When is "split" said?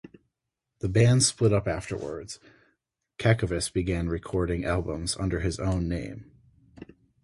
1.21-1.53